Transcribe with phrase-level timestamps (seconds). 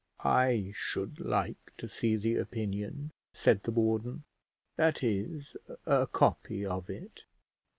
[0.23, 4.23] "I should like to see the opinion," said the warden;
[4.75, 7.25] "that is, a copy of it."